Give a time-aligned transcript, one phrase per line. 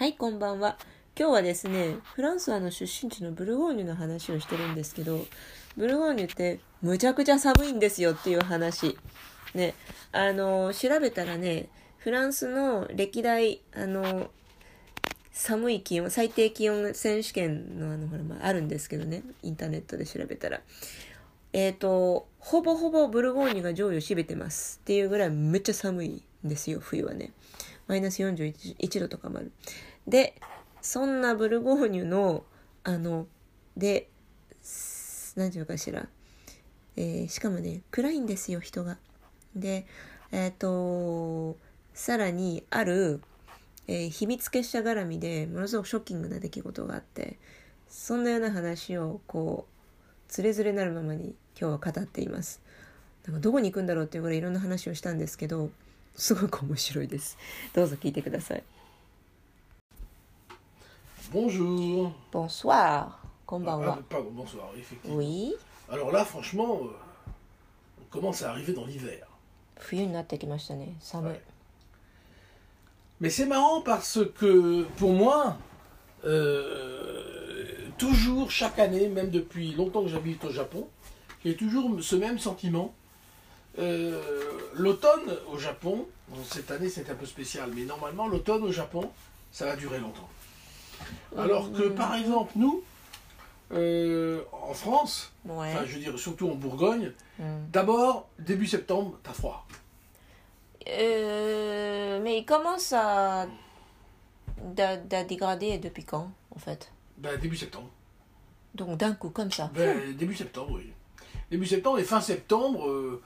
[0.00, 0.78] はい、こんばんは。
[1.14, 5.26] 今日はですね、フランスはの出身地のブルゴーニュの話をしてるんですけど、
[5.76, 8.96] ブルゴーニュってむちゃくちゃ寒いんですよっていう話。
[9.52, 9.74] ね、
[10.10, 11.68] あの、調べたらね、
[11.98, 14.30] フランスの歴代、あの、
[15.32, 20.62] 寒い気温、最低気温選手権のあの、ほら、まあ、あるんですけどね、インターネットで調べたら。
[21.52, 27.32] えっ、と、ほぼほぼブルゴーニュが上位を占めてますっていうぐらいめっちゃ寒いんですよ、冬はね。
[27.90, 29.50] マイナス41度とかもある。
[30.10, 30.34] で、
[30.82, 32.44] そんなブルゴーニュの、
[32.82, 33.26] あの、
[33.76, 34.10] で、
[35.36, 36.08] 何て言うかしら。
[36.96, 38.98] えー、しかもね、暗いんですよ、人が。
[39.54, 39.86] で、
[40.32, 41.56] えっ、ー、と、
[41.94, 43.22] さらに、ある、
[43.86, 47.38] えー、秘密結社絡みでものすごくショッキングな出来事があって、
[47.88, 49.72] そんなような話を、こう、
[50.28, 52.60] つれづれなるままに今日は語っています。
[53.26, 55.70] なんかどこに行くんだろうっていうぐらいいろんな話をしたんですけど、
[56.16, 57.38] すごく面白いです。
[57.72, 58.64] どうぞ聞いてください。
[61.32, 62.12] Bonjour.
[62.32, 63.22] Bonsoir.
[63.46, 63.98] Konbanwa.
[63.98, 65.16] Ah, pardon, bonsoir, effectivement.
[65.16, 65.54] Oui.
[65.88, 66.88] Alors là, franchement, euh,
[68.00, 69.26] on commence à arriver dans l'hiver.
[71.22, 71.40] Ouais.
[73.20, 75.56] Mais c'est marrant parce que pour moi,
[76.24, 80.88] euh, toujours, chaque année, même depuis longtemps que j'habite au Japon,
[81.44, 82.92] j'ai toujours ce même sentiment.
[83.78, 84.20] Euh,
[84.74, 89.10] l'automne au Japon, bon, cette année c'est un peu spécial, mais normalement l'automne au Japon,
[89.52, 90.28] ça va durer longtemps.
[91.36, 92.82] Alors que, par exemple, nous,
[93.72, 95.72] euh, en France, Ouais.
[95.86, 97.42] je veux dire, surtout en Bourgogne, Mm.
[97.72, 99.66] d'abord, début septembre, t'as froid.
[100.88, 103.46] Euh, mais il commence à,
[104.62, 106.90] d'a dégrader depuis quand, en fait?
[107.18, 107.88] Ben, début septembre.
[108.74, 109.70] Donc d'un coup, comme ça.
[109.74, 110.92] Ben, début septembre, oui.
[111.50, 113.22] Début septembre et fin septembre, euh,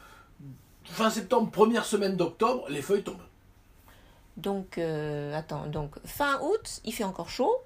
[0.84, 3.18] fin septembre, première semaine d'octobre, les feuilles tombent.
[4.37, 7.63] Donc, euh, attends, donc fin août, il fait encore chaud.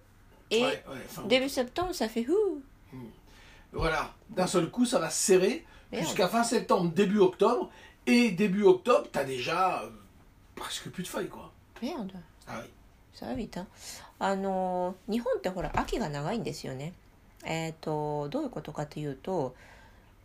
[0.50, 1.28] Et Ouais, ouais, fin août.
[1.28, 2.61] début septembre, ça fait ouh.
[3.72, 6.06] Voilà, d'un seul coup, ça va se serrer Merde.
[6.06, 7.72] jusqu'à fin septembre, début octobre.
[8.06, 9.90] Et début octobre, t'as déjà euh,
[10.56, 11.51] presque plus de feuilles, quoi.
[11.81, 12.12] Merde.
[12.47, 12.69] Ah oui.
[13.13, 13.68] さあ、ビタ
[14.19, 16.94] あの日本ってほら秋が長いんですよね。
[17.46, 19.56] えっ、とどういうことかというと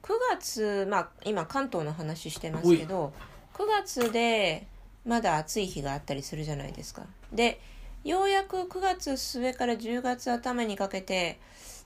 [0.03, 3.13] 9月まあ今関東の話してますけど
[3.55, 4.67] 9月で
[5.06, 7.06] まだ暑い日があったりするじゃないですか。
[7.32, 7.60] で
[8.04, 11.40] ようやく9月末から10月頭にかけて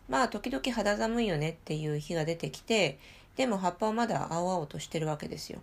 [0.09, 2.99] まあ時々肌寒いよねっていう日が出てきて
[3.35, 5.61] でも葉っぱはまだ青々としてるわけですよ。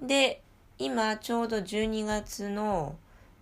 [0.00, 0.40] で
[0.78, 2.96] 今ちょうど12月の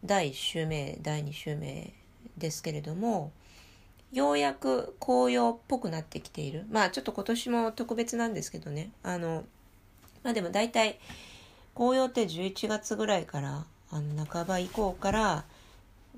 [0.05, 1.93] 第1週目第2週目
[2.39, 3.33] ですけれども
[4.13, 9.45] ようやく紅葉っぽくなってきているまあちょっと今年も特別なんですけどねあの
[10.23, 10.99] まあでも大体
[11.81, 15.45] 紅葉って11月ぐらいからあの半ば以降から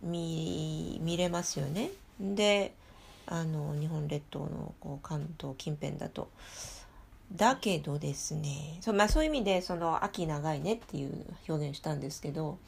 [0.02, 2.74] 見れますよねで
[3.26, 6.28] あの日本列島のこう関東近辺だと
[7.32, 12.58] だけどですねそう,、まあ、そういう意味でその秋長いねっていう表現したんですけど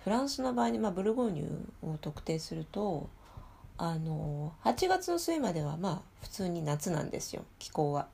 [0.00, 3.08] フランスの場合に、まあ、ブルゴーニュを特定すると
[3.78, 8.08] あの8月の末まではまあ普通に夏なんですよ気候は。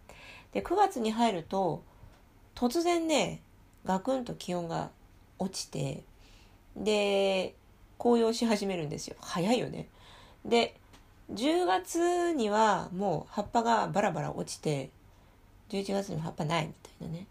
[0.52, 1.82] で9月に入ると
[2.54, 3.40] 突然ね
[3.84, 4.90] ガクンと気温が
[5.38, 6.02] 落ちて
[6.76, 7.54] で
[7.98, 9.88] 紅葉し始めるんですよ早いよね。
[10.44, 10.74] で
[11.32, 14.90] 10月にはもう葉っぱがバラバラ落ちて
[15.68, 17.26] 11月には葉っぱないみたいなね.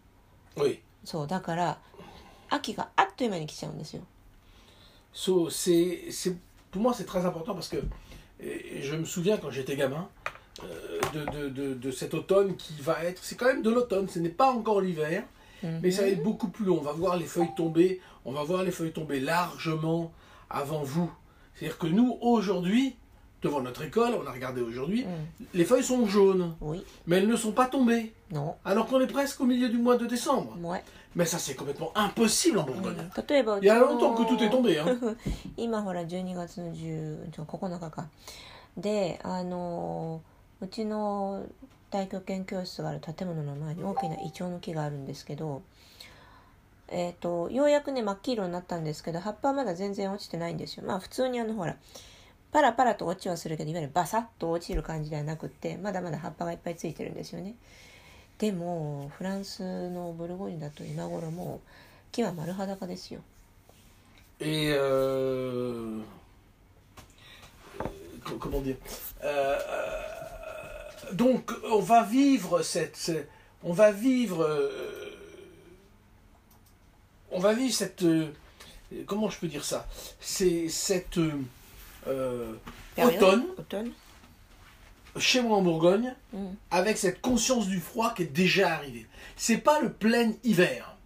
[1.04, 1.78] そうだから
[2.48, 4.02] 秋があっという間に来ちゃうんですよ。
[5.12, 6.36] So, c'est, c'est-
[6.70, 7.76] pour moi, c'est très important parce que
[8.42, 10.08] euh, je me souviens quand j'étais gamin
[10.62, 13.22] euh, de, de, de, de cet automne qui va être.
[13.24, 15.24] C'est quand même de l'automne, ce n'est pas encore l'hiver,
[15.63, 16.77] mais ça va être beaucoup plus long.
[16.79, 20.11] On va voir les feuilles tomber, on va voir les feuilles tomber largement
[20.49, 21.11] avant vous.
[21.55, 22.95] C'est-à-dire que nous, aujourd'hui,
[23.41, 25.43] devant notre école, on a regardé aujourd'hui, Mm.
[25.53, 29.07] les feuilles sont jaunes, Oui, mais elles ne sont pas tombées, non, alors qu'on est
[29.07, 30.55] presque au milieu du mois de décembre.
[30.61, 30.83] ouais.
[31.17, 32.97] Mais ça, c'est complètement impossible en Bourgogne.
[33.29, 34.77] 例えばうち Il y a の longtemps que tout est tombé.
[34.79, 34.85] Hein.
[35.55, 38.09] 今ほら12月の10ちょ9日か
[38.75, 40.21] であの
[40.59, 41.45] うちの
[41.90, 45.62] 大学研教室がある建物の前に大きなイチョウの木があるんですけど
[46.88, 50.84] えっ、とようやくね真っ黄色になったんですけど葉っぱはまだ全然落ちてないんですよ。
[50.84, 51.76] まあ普通にあのほら
[52.50, 57.54] パラパラと落ちはするけどいわゆるバサッと落ちる感じではなくってまだまだ葉っぱがいっぱいついてるんですよね。
[58.38, 61.68] でもフランスのブルゴーニュだと今頃もう
[62.10, 63.20] 木は丸裸ですよ。
[64.40, 66.02] Et euh,
[68.24, 68.76] co- comment dire?
[69.22, 70.09] Euh, euh,
[71.12, 73.24] Donc on va vivre cette, ce-
[73.62, 75.10] on va vivre, euh,
[77.30, 78.28] on va vivre cette, euh,
[79.06, 79.86] comment je peux dire ça?
[80.20, 82.52] C'est cette, euh,
[82.98, 83.92] automne, Automne.
[85.18, 86.46] chez moi en Bourgogne, Mm.
[86.70, 89.06] avec cette conscience du froid qui est déjà arrivée.
[89.36, 90.96] C'est pas le plein hiver.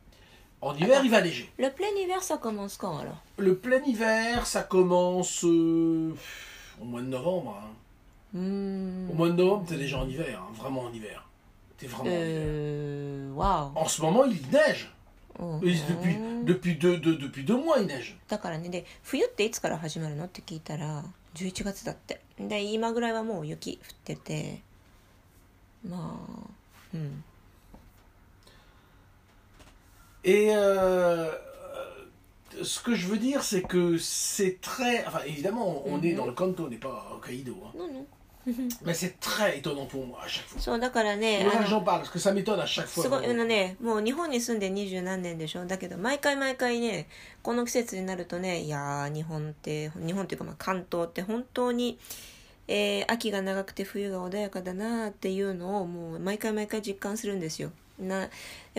[0.61, 1.05] En hiver, Attends.
[1.05, 1.53] il va neiger.
[1.59, 3.23] Le plein hiver, ça commence quand alors?
[3.37, 6.15] Le plein hiver, ça commence au
[6.83, 7.61] mois de novembre.
[7.63, 7.71] hein.
[8.34, 9.10] Hmm.
[9.10, 11.28] Au mois de novembre, t'es déjà en hiver, hein, vraiment en hiver.
[11.78, 12.28] T'es vraiment en hiver.
[12.28, 13.32] Euh.
[13.34, 13.72] Waouh.
[13.76, 14.94] En ce moment, il neige.
[15.40, 15.60] Mm.
[15.64, 18.18] Et Depuis, depuis, deux, deux- depuis deux mois, il neige.
[18.28, 21.04] だからねで冬っていつから始まるのって聞いたら
[21.36, 24.62] 11月だってで今ぐらいはもう雪降ってて
[25.88, 26.50] まあ
[26.94, 27.24] うん。
[30.26, 31.32] Et euh,
[32.62, 35.06] ce que je veux dire, c'est que c'est très.
[35.08, 36.18] Enfin, évidemment, on est Mhm.
[36.18, 37.56] dans le Kanto, on n'est pas au Kaido.
[37.64, 37.78] hein.
[37.78, 38.06] なの
[38.85, 40.61] Mais c'est très étonnant pour moi à chaque fois.
[40.61, 43.03] そうだからね j'en parle, parce que ça m'étonne à chaque fois.
[43.03, 45.65] すごいあのねもう日本に住んで二十何年でしょ？
[45.67, 47.09] だけど毎回毎回ね
[47.43, 51.99] この季節になるとねいやー日本って日本っていうかまあ関東って本当に、
[52.69, 58.29] えー秋が長くて冬が穏やかだなっていうのをもう毎回毎回実感するんですよなや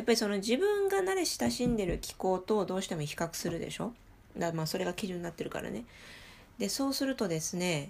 [0.01, 3.93] っぱりその自分が慣れ親しんでる気候とどうしても比較するでしょ？
[4.37, 5.85] だまあそれが基準になってるからね
[6.59, 7.89] でそうするとですね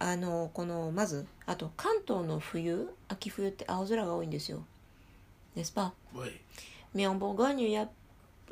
[0.00, 4.62] あのこのまずあと関東の冬秋冬って青空が多いんですよ
[5.56, 6.28] n'est-ce pas Oui.
[6.94, 7.88] Mais en Bourgogne, il y a,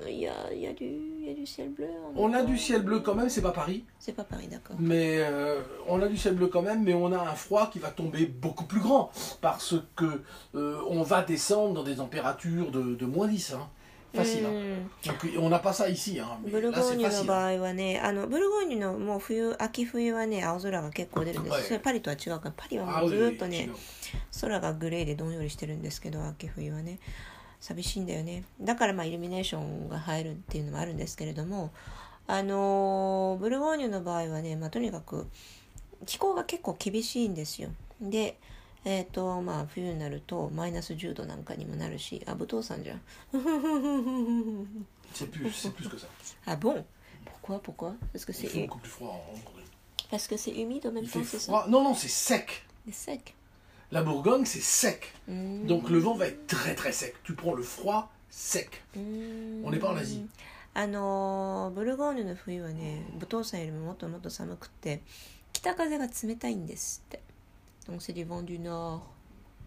[0.06, 1.86] il y a, il y a, du, il y a du ciel bleu.
[1.86, 2.46] en On a Bourgogne.
[2.46, 4.76] du ciel bleu quand même, c'est pas Paris, C'est pas pareil, d'accord.
[4.78, 7.78] mais euh, on a du ciel bleu quand même, mais on a un froid qui
[7.78, 9.10] va tomber beaucoup plus grand
[9.42, 10.22] parce que
[10.54, 13.68] euh, on va descendre dans des températures de, de moins 10, hein.
[14.13, 17.25] On n'a pas ça ici, hein, mais ブルゴ là ー c'est ニュの facile.
[17.27, 21.53] 場合はね、あのブルゴーニュのもう冬、秋冬はね、青空が結構出るんです。
[21.53, 23.69] はいそれパリとは違うから、パリは Ah もうずっとね
[24.41, 26.99] 空がグレーでどんよりしてるんですけど、秋冬はね、
[27.59, 28.45] 寂しいんだよね。
[28.59, 31.71] だからまあイルミネーションが入るっていうのもあるんですけれども、
[32.25, 35.27] あのーブルゴーニュの場合はね、まあとにかく
[36.05, 37.69] 気候が結構厳しいんですよ。
[38.01, 38.37] で、
[38.85, 43.01] えっ、とまあ冬になるとマイナス10度なんかにもなるし、あ、武藤さんじゃん。
[46.45, 46.83] Ah bon
[47.25, 48.69] Pourquoi Pourquoi Parce que c'est
[50.09, 51.65] parce que c'est humide en même temps, c'est ça.
[51.69, 52.65] Non, non, c'est sec.
[52.85, 53.35] C'est sec.
[53.91, 55.13] La Bourgogne, c'est sec.
[55.27, 55.65] Mm.
[55.65, 57.15] Donc le vent va être très très sec.
[57.23, 58.83] Tu prends le froid sec.
[58.95, 59.63] Mm.
[59.65, 60.27] On n'est pas en Asie.
[60.75, 65.01] あのーブルゴーニュの冬はね武藤さんよりももっともっと寒くって
[65.51, 67.21] 北風が冷たいんですって
[67.89, 69.01] Donc c'est du vent du nord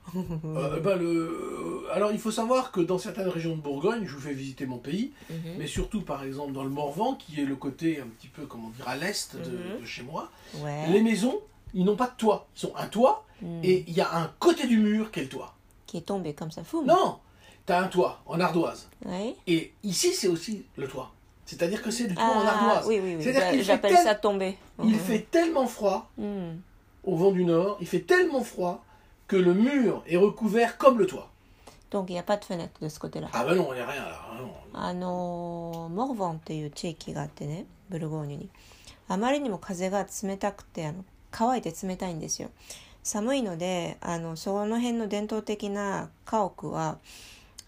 [0.16, 1.86] Euh, ben, le...
[1.92, 4.78] Alors il faut savoir que dans certaines régions de Bourgogne, je vous fais visiter mon
[4.78, 5.36] pays, Mhm.
[5.58, 8.70] mais surtout par exemple dans le Morvan, qui est le côté un petit peu, comment
[8.70, 9.80] dire, à l'est de, Mhm.
[9.80, 10.88] de chez moi, Ouais.
[10.90, 11.38] les maisons,
[11.72, 12.48] ils n'ont pas de toit.
[12.60, 13.60] Ils ont un toit Mm.
[13.64, 15.54] et il y a un côté du mur qui est le toit.
[15.86, 16.64] Qui est tombé comme ça.
[16.64, 16.86] Foum.
[16.86, 17.18] Non
[17.66, 18.88] Tu as un toit en ardoise.
[19.04, 19.36] Ouais.
[19.46, 21.12] Et ici, c'est aussi le toit.
[21.46, 22.86] C'est-à-dire que c'est du toit en Ah, ardoise.
[22.88, 23.22] oui, oui, oui.
[23.22, 24.56] Fait J'appelle tel- ça tomber.
[24.82, 24.98] Il Mhm.
[24.98, 26.54] fait tellement froid Mm.
[27.04, 28.84] Au vent du nord, il fait tellement froid
[29.26, 31.28] que le mur est recouvert comme le toit.
[31.90, 33.28] Donc il n'y a pas de fenêtre de ce côté-là.
[33.32, 34.20] Ah ben non, il n'y a rien là.
[34.30, 34.52] ah non.
[34.74, 38.48] あのーモルヴォンっていう地域があってねブルゴーニュに
[39.08, 42.50] あまりにも風が冷たくてあの乾いて冷たいんですよ
[43.02, 46.98] 寒いのであのその辺の伝統的な家屋は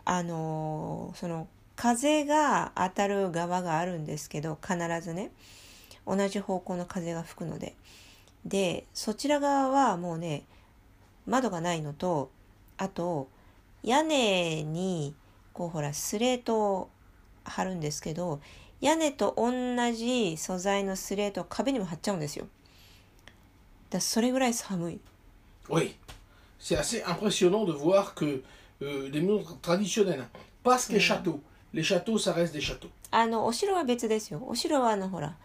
[0.06, 1.46] あのーその
[1.76, 5.30] 風が当たる側があるんですけど必ずね
[6.06, 7.74] 同じ方向の風が吹くので
[8.44, 10.44] でそちら側はもうね
[11.26, 12.30] 窓がないのと
[12.76, 13.28] あと
[13.82, 15.14] 屋根に
[15.52, 16.90] こうほらスレートを
[17.44, 18.40] 貼るんですけど
[18.80, 19.52] 屋根と同
[19.92, 22.46] じ素材のスレートを壁にも貼っちゃうんですよ
[23.90, 25.00] だそれぐらい寒い
[25.70, 25.94] Oui,
[26.58, 28.42] c'est assez impressionnant de voir que
[28.82, 30.26] euh, des murs traditionnels,
[30.62, 31.40] pas ce qu'est château.
[31.72, 32.90] Les châteaux, ça reste des châteaux.
[33.10, 35.36] あのお城は別ですよお城はあのほら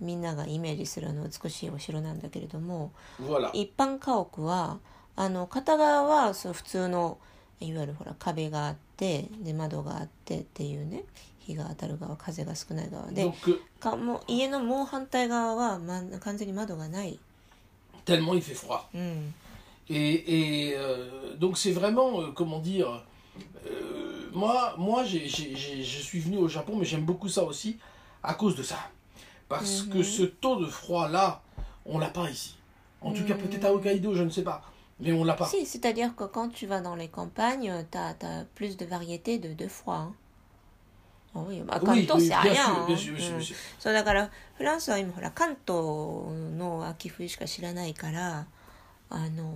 [0.00, 2.92] みんながイメージするあの美しいお城なんだけれども.
[3.52, 4.78] 一般家屋は
[5.16, 7.18] あの片側はそう普通の
[7.60, 11.04] いわゆるほら壁があってで窓があってっていうね
[11.38, 17.18] 日が当たる側風が少ない側で euh, かもう家のもう反対側は、ま、完全に窓がない、
[18.04, 18.80] tellement il fait froid.
[18.94, 19.34] うん、
[19.88, 22.88] Et, et, euh, donc c'est vraiment, euh, comment dire,
[23.64, 27.44] euh, moi, moi j'ai- j'ai- j'ai- je suis venu au Japon, mais j'aime beaucoup ça
[27.44, 27.78] aussi
[28.22, 28.76] à cause de ça.
[29.49, 31.41] Parce que ce taux de froid-là,
[31.85, 32.55] on l'a pas ici.
[33.01, 34.61] En tout cas, peut-être à Hokkaido, je ne sais pas.
[34.99, 35.45] Mais on l'a pas.
[35.47, 38.15] Si, c'est-à-dire que quand tu vas dans les campagnes, tu as,
[38.55, 39.95] plus de variété de, de froid.
[39.95, 40.13] hein.
[41.33, 42.53] Ah oui, bah,関 Oui, 東 oui, c'est rien.
[42.53, 42.85] bien sûr, hein.
[42.87, 43.55] bien sûr, bien sûr, うん bien sûr.
[43.79, 45.77] そうだからフランスは今ほら関東
[46.57, 48.47] の秋冬しか知らないから
[49.09, 49.53] あの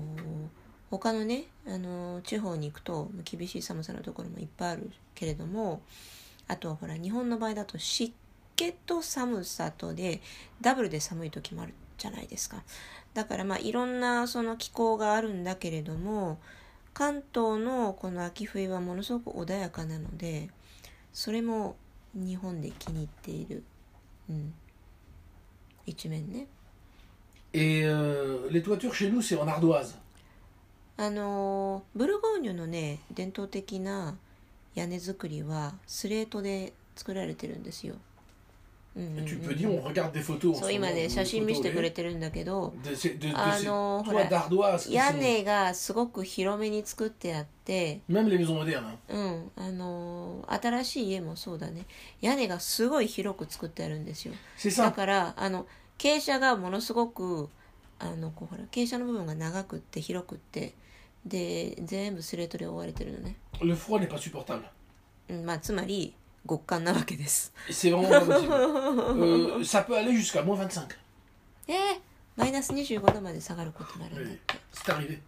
[0.89, 5.81] 他のねあの地方に行くと厳しい寒さのところもいっぱいあるけれども
[6.47, 8.13] あとはほら日本の場合だと湿
[8.60, 10.20] 気と寒さとで
[10.60, 12.62] ダブルで寒い時もあるじゃないですか
[13.14, 16.38] だからまあいろんなその気候があるんだけれども
[16.92, 20.50] 関東のこの秋冬はものすごく穏やかなので
[21.14, 21.76] それも
[22.14, 23.62] 日本で気に入っている、
[24.28, 24.52] うん、
[25.86, 26.46] 一面ね
[27.52, 29.96] Et euh, les toitures chez nous, c'est en ardoise.
[30.96, 34.16] あのブルゴーニュのね伝統的な
[34.74, 37.96] 屋根作りはスレートで作られてるんですよ。
[38.96, 42.74] うん、今ね写真見せてくれてるんだけど
[43.34, 44.04] あの
[44.90, 48.00] 屋根がすごく広めに作ってあって
[49.08, 51.86] うんあの新しい家もそうだね。
[52.20, 54.34] 屋根がすごい広く作ってあるんですよ。
[54.76, 55.66] だからあの
[55.96, 57.48] 傾斜がものすごく
[58.00, 60.74] あのこうほら傾斜の部分が長くて広くて
[61.24, 63.36] で全部スレートで覆われてるのね、
[65.28, 66.14] うん、まあつまり
[66.47, 68.53] 極寒なわけです Et C'est vraiment pas possible.
[68.53, 70.87] Euh, ça peut aller jusqu'à moins 25.
[71.67, 71.75] えー、
[72.37, 75.19] マイナス25度まで下がることもあるんだっ Oui, て c'est arrivé.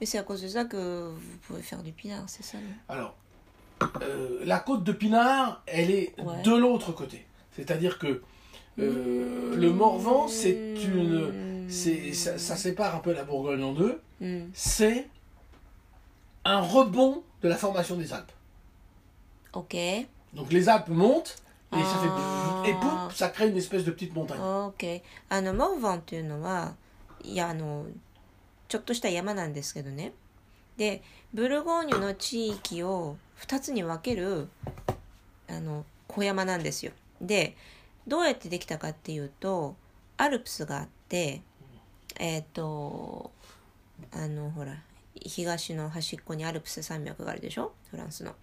[0.00, 2.64] Mais c'est à cause de ça que vous pouvez faire du pinard, c'est ça, non
[2.88, 3.14] Alors,
[4.02, 6.42] euh, la côte de Pinard, elle est Ouais.
[6.42, 7.24] de l'autre côté.
[7.56, 8.22] C'est-à-dire que
[8.80, 14.00] euh, le Morvan, c'est une, c'est, ça, ça sépare un peu la Bourgogne en deux.
[14.20, 14.50] うん。
[14.54, 15.08] C'est
[16.44, 18.32] un rebond de la formation des Alpes.
[19.54, 19.76] OK。
[20.33, 21.41] Donc les Alpes montent
[21.73, 22.61] et ça Ah.
[22.65, 24.39] fait et pouf, ça crée une espèce de petite montagne.
[24.39, 25.01] OK。
[25.29, 26.75] あの、モーヴァンっていうのは、
[27.23, 27.85] いや、あの、
[28.67, 30.13] ちょっとした山なんですけどね。
[30.77, 31.01] で、
[31.33, 34.49] ブルゴーニュの地域を2つに分ける、
[35.47, 36.91] あの、小山なんですよ。
[37.21, 37.55] で、
[38.07, 39.75] どうやってできたかっていうと、
[40.17, 41.41] アルプスがあって、
[42.19, 43.31] えっ、と、
[44.11, 44.75] あの、ほら、
[45.15, 47.73] 東の端っこにアルプス山脈があるでしょ？
[47.91, 48.33] フランスの。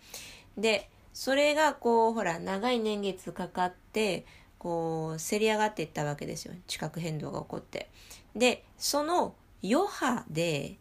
[0.57, 4.27] で、それがこう、ほら、長い年月かかって、
[4.59, 6.53] こう、せり上がっていったわけですよ。
[6.67, 7.89] 地殻変動が起こって。
[8.35, 10.77] で、その余波で、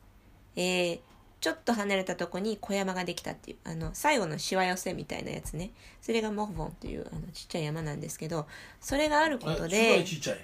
[0.57, 0.99] えー
[1.41, 5.69] ちょっと離れたとこに小山ができたっていう、あの、最後のしわ寄せみたいなやつね。
[6.01, 8.47] それがモフボンっていう、あの、ちっちゃい山なんですけど、
[8.81, 9.99] それがあることで.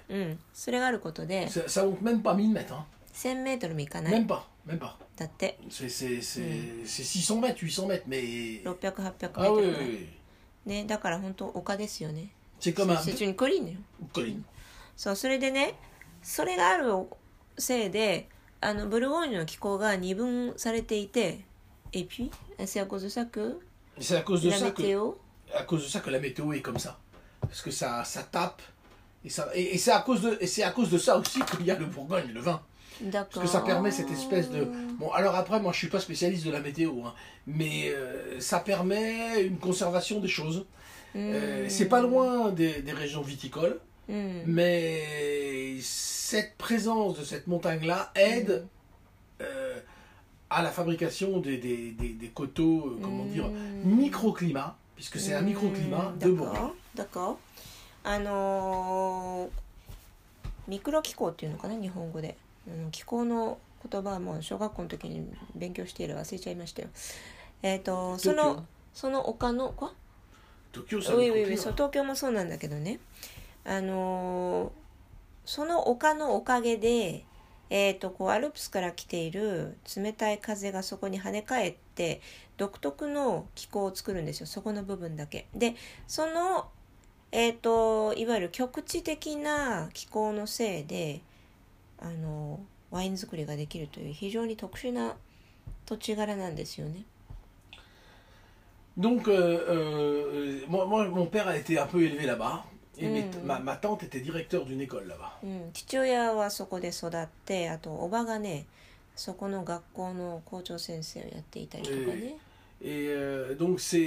[0.10, 2.68] うん、それがあることで、Ça, ça monte même pas 1000 mètres.
[2.68, 2.84] Hein.
[3.16, 4.14] 1000メートルもいかない。
[5.21, 5.21] Même pas, même pas.
[5.21, 6.43] だって、 C'est, c'est, c'est,
[6.85, 8.21] c'est 600 mètres, 800 mètres, mais...
[8.63, 9.89] 600、800メー Ah ト oui, ル oui, ぐらい。
[9.89, 10.09] oui.
[10.67, 12.31] ね、だから本当丘ですよね。
[12.61, 13.79] C'est comme un c'est une colline よ。
[14.13, 14.43] colline.
[14.97, 15.75] そう、それでね、
[16.23, 16.93] それがある
[17.57, 18.29] せいで、
[18.61, 21.45] あの、ブルゴーニュの気候が二分されていて、
[21.93, 22.31] et puis,
[22.67, 23.61] c'est à cause de ça que
[23.97, 25.13] Et c'est à cause de la ça que, météo,
[25.55, 26.99] à cause de ça que la météo est comme ça.
[27.41, 28.61] Parce que ça, ça tape.
[29.25, 31.41] Et, ça, et, et c'est à cause de, et c'est à cause de ça aussi
[31.43, 32.61] qu'il y a le Bourgogne, le vin.
[33.01, 33.43] d'accord.
[33.43, 34.67] Parce que ça permet cette espèce de.
[34.99, 37.15] Bon, alors après, moi, je suis pas spécialiste de la météo, hein,
[37.47, 40.67] mais euh, ça permet une conservation des choses.
[41.15, 44.43] Euh, c'est pas loin des, des régions viticoles, うん。
[44.47, 48.67] mais cette présence de cette montagne-là aide
[49.41, 49.81] euh,
[50.51, 53.51] à la fabrication des, des, des, des coteaux, euh, comment dire,
[53.85, 56.71] microclimat, puisque c'est un microclimat de Bourgogne.
[56.95, 57.39] D'accord.
[58.05, 62.37] あのーミクロ気候っていうのかな日本語で、
[62.68, 63.58] うん、気候の
[63.90, 66.90] 言葉はもう小学校の時に勉強している忘れちゃいましたよ。
[67.64, 69.92] えっ、とそのその丘のこ
[70.74, 71.58] Tokyo, c'est un ウィウィウィ microclimat.
[71.58, 73.00] そう東京もそうなんだけどね。
[73.66, 74.82] あのー
[75.44, 77.26] その丘のおかげで
[77.74, 82.22] えー、とこうアルプスから来ている冷たい風がそこに跳ね返って
[82.58, 84.46] 独特の気候を作るんですよ。
[84.46, 85.48] そこの部分だけ。
[85.56, 85.76] で
[86.06, 86.68] その
[87.32, 91.22] えー、といわゆる局地的な気候のせいで
[92.02, 95.16] あのワイン作りができるという非常に特殊な
[95.86, 97.04] 土地柄なんですよね
[98.98, 99.34] Donc, euh,
[99.70, 102.66] euh, moi, moi, mon père a été un peu élevé là-bas.
[102.98, 103.46] Et mes- Mhm.
[103.46, 105.32] ma, ma tante était directeur d'une école là-bas.
[105.44, 108.66] うん、父親はそこで育ってあとおばがね
[109.16, 112.36] そこの学校の校長先生をやっていたりとかね、
[112.84, 113.98] Et euh, donc, c'est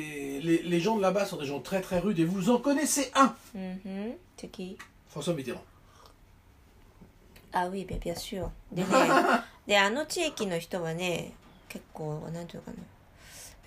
[0.42, 2.18] les, les gens de là-bas sont des gens très très rudes.
[2.20, 4.76] Et vous en connaissez un うんふん敵
[5.10, 5.62] François Mitterrand.
[7.53, 8.87] あウィーベビアシュでね
[9.67, 11.33] であの地域の人はね
[11.67, 12.83] 結構なんていうのかな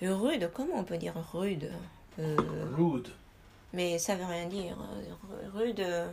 [0.01, 1.71] rude comment on peut dire rude
[2.19, 2.35] Euh,
[2.77, 3.09] Rude.
[3.73, 4.75] mais ça veut rien dire
[5.55, 6.07] rude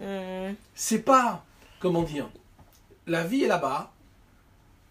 [0.00, 1.42] うん、 C'est pas,
[1.80, 2.26] comment dire,
[3.06, 3.90] la vie est là-bas.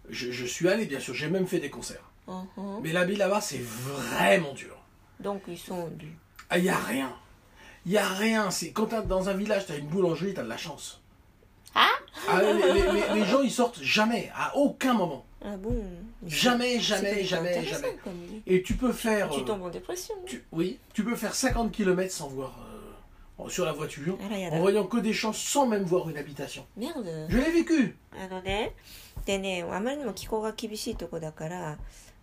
[0.10, 2.04] Je, je suis allé, bien sûr, j'ai même fait des concerts.
[2.28, 4.76] うんふん Mais la vie là-bas, c'est vraiment dur.
[5.20, 6.12] donc ils sont du
[6.56, 7.12] Il n'y a rien.
[7.86, 8.52] Il n'y a rien.
[8.52, 11.00] C'est Quand t'as- dans un village, tu as une boulangerie, tu as de la chance.
[11.76, 15.26] Ah les, les- les- les gens, ils sortent jamais, à aucun moment.
[15.44, 15.74] ah bon
[16.28, 17.98] Jamais, C'est jamais, plutôt jamais, intéressant jamais.
[18.04, 18.42] comme vie.
[18.46, 19.30] Et tu peux faire...
[19.30, 22.54] tu euh, tombes en dépression tu- oui, tu peux faire 50 km sans voir,
[23.40, 26.18] euh, sur la voiture, あらや en だ voyant que des champs sans même voir une
[26.18, 26.66] habitation.
[26.76, 27.96] メルド Je l'ai vécu.
[28.12, 28.74] あのね
[29.26, 31.78] でねあまりにも気候が厳しいとこだから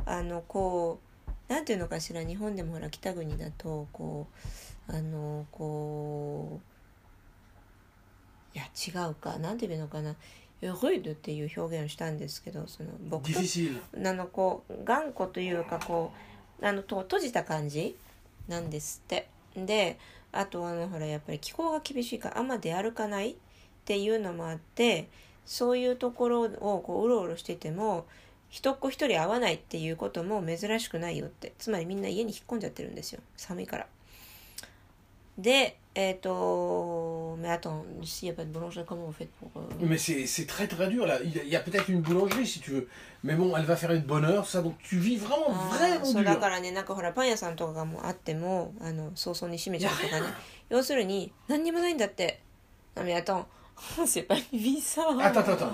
[0.05, 1.01] あのこ
[1.49, 4.27] うなんていうのかしら日本でもほら北国だとこ
[4.89, 6.70] うあのこう
[8.54, 9.38] いや違うか。
[9.38, 10.16] なんていうのかな。
[10.62, 16.12] ルードっていう表現をしたんですけどその僕と.あのこう頑固というかこ
[16.62, 17.98] うあのと閉じた感じ
[18.48, 19.28] なんですって。
[19.56, 19.98] で
[20.32, 23.36] あとあのほらやっぱり気候が厳しいからあんま出歩かないっ
[23.86, 25.10] ていうのもあって
[25.46, 28.06] そういうところをこううろうろしてても
[28.50, 31.54] 一っ子一人会わないっていうことも珍しくないよって。
[31.58, 33.22] つまりみんな家に引っ込んじゃってるんですよ。
[33.36, 33.88] 寒いから
[35.39, 40.27] でえっ、とmais attends s'il y a pas de boulangerie comment on fait pour euh, Mais c'est
[40.27, 41.19] c'est très très dur là.
[41.23, 42.89] Il y a, il y a peut-être une boulangerie si tu veux.
[43.25, 44.61] Mais bon, elle va faire une bonne heure, ça.
[44.63, 46.41] Donc tu vis vraiment, あー vraiment そうだ dur.
[46.41, 50.27] からねなんかほらパン屋さんとかがもうあってもあの早々に閉めちゃうとかね
[50.69, 52.41] 要するに何にもないんだって
[52.95, 53.45] あmais attends
[54.06, 55.04] C'est pas une vie, ça.
[55.20, 55.72] Attends, attends, attends.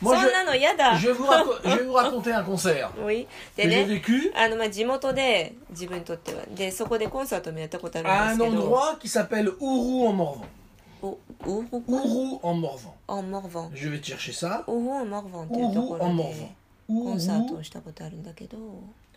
[0.00, 1.26] Moi, je, je, vais vous
[1.64, 2.92] je vais vous raconter un concert.
[3.00, 3.26] Oui.
[3.56, 4.30] Que j'ai vécu.
[4.34, 4.52] À un
[8.40, 10.46] endroit qui s'appelle Ourou en Morvan.
[11.02, 12.94] Ourou en Morvan.
[13.06, 13.70] En Morvan.
[13.74, 14.64] Je vais te chercher ça.
[14.66, 15.46] Ourou en Morvan.
[15.50, 16.48] Ourou en Morvan.
[16.88, 18.56] コンサートをしたことあるんだけど。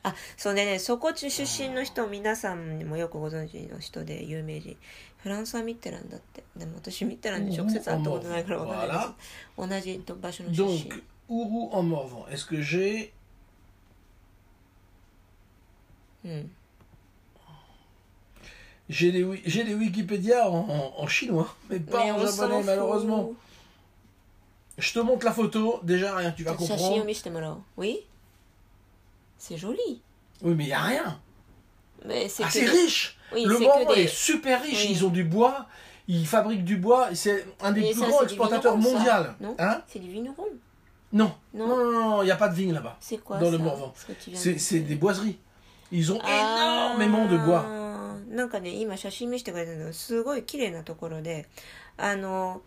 [0.03, 4.75] あそうでねそこ出身の人皆さんにもよくご存知の人で有名人
[5.17, 9.07] フランスはミッテランだってでも私ミッテランで直接会ったことないから分かんない
[9.57, 10.91] 同じ場所の出身
[11.29, 12.25] Ourou en Morvan.
[12.29, 13.13] Est-ce que j'ai.
[16.25, 16.51] うん
[18.89, 19.11] J'ai
[19.45, 23.31] j'ai les Wikipédia en, en- en chinois, mais pas ね en japonais ふ malheureusement.
[24.77, 26.81] Je te montre la photo, déjà rien, tu vas comprendre.
[27.77, 28.05] Oui
[29.40, 30.02] C'est joli
[30.42, 31.20] Oui, mais il n'y a rien.
[32.04, 34.62] Mais c'est Ah, que c'est des- riche Oui, Le c'est Morvan que des- est super
[34.62, 34.92] riche, Oui.
[34.92, 35.66] ils ont du bois,
[36.08, 39.04] ils fabriquent du bois, c'est un des Mais plus ça, grands c'est du exploitateurs vigneron,
[39.04, 39.16] ça.
[39.20, 39.32] mondiaux.
[39.40, 40.44] Non Hein C'est du vigneron
[41.12, 41.32] non.
[41.54, 41.66] Non.
[41.68, 42.96] non, non, non, il n'y a pas de vigne là-bas.
[43.00, 43.92] C'est quoi Dans le ça Morvan.
[43.96, 45.38] ce que tu viens de C'est dire c'est des boiseries.
[45.92, 46.94] Ils ont Ah.
[46.96, 47.64] énormément de bois.
[47.66, 51.46] あーなんかね今写真見せてくれたのすごい綺麗なところで
[51.96, 52.60] あの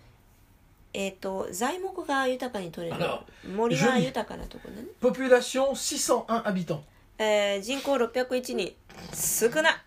[0.93, 3.19] えっ、と材木が豊かに取れる Alors,
[3.55, 4.05] 森が joli.
[4.05, 6.79] 豊かなところね、 Population 601 habitants.
[7.17, 8.73] えー人口601人
[9.13, 9.81] 少な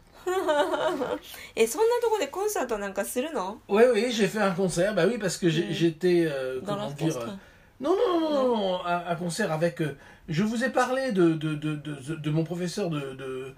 [1.57, 4.95] えそ んなとこでコンサートなんかするの Oui, oui, j'ai fait un concert.
[4.95, 5.73] Bah oui, parce que j'ai- Mm.
[5.73, 6.27] j'étais.
[6.27, 7.37] euh, dans comment dire l'orchestre euh,
[7.81, 9.81] Non, non, non, non, non, un, un concert avec.
[9.81, 9.97] euh,
[10.29, 13.53] je vous ai parlé de, de, de, de, de mon professeur de, de-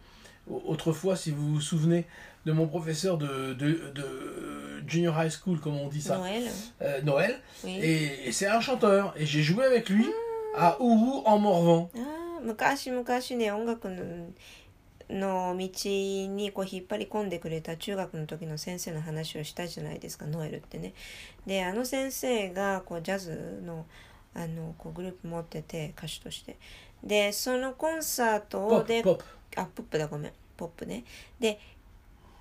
[0.67, 2.05] Autrefois, si vous vous souvenez,
[2.45, 4.48] de mon professeur de, de, de
[4.90, 6.44] junior high school, comme on dit ça, Noël
[6.82, 7.40] euh, Noël.
[7.64, 9.14] oui Et, et c'est un chanteur.
[9.18, 10.06] Et j'ai joué avec lui
[10.56, 11.90] à Ourou en Morvan.
[11.96, 14.28] あー昔昔ね音楽の
[15.10, 20.94] の道にこう引っ張り込んでくれた中学の時の先生の話をしたじゃないですかノエルってね。
[21.48, 23.86] であの先生がこうジャズの
[24.36, 26.58] あのこうグループ持ってて歌手として
[27.04, 29.20] でそのコンサートを Pop, で pop.
[29.56, 31.04] あポップだごめんポップね
[31.40, 31.60] で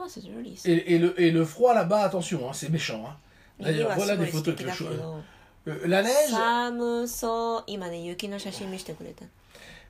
[0.00, 3.02] Ah c'est joli ça Et, et le, et le froid là-bas, attention, hein, c'est méchant.
[3.06, 3.16] hein.
[3.60, 4.84] 家 D'ailleurs, はす voilà ご des い素 photos 敵 que だ je...
[4.84, 5.22] けど
[5.68, 9.24] Euh, la neige, 寒そう今ね雪の写真見せてくれた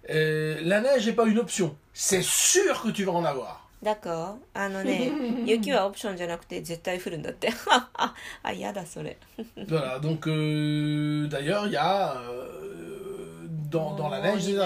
[0.08, 1.74] euh, la neige n'est pas une option.
[1.92, 3.60] C'est sûr que tu vas en avoir.
[3.82, 5.12] だからあのね
[5.44, 7.50] 雪はオプションじゃなくて絶対降るんだって
[8.42, 9.18] あ嫌だそれ
[9.68, 12.89] Voilà, donc euh, d'ailleurs, il y a euh,
[13.71, 14.59] dans, la neige des.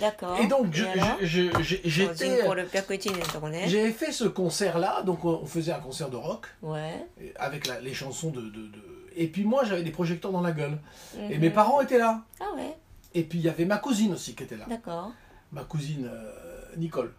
[0.00, 0.38] D'accord.
[0.40, 5.02] Et donc, j'ai euh, fait ce concert-là.
[5.02, 6.46] Donc, euh, on faisait un concert de rock.
[6.62, 7.06] Ouais.
[7.36, 8.42] Avec les chansons de,
[9.16, 10.78] Et puis, moi, j'avais des projecteurs dans la gueule.
[11.30, 11.40] Et mhm.
[11.40, 12.22] mes parents étaient là.
[12.40, 12.76] Ah ouais.
[13.14, 14.64] Et puis, il y avait ma cousine aussi qui était là.
[14.68, 15.12] D'accord.
[15.52, 17.12] Ma cousine euh, Nicole.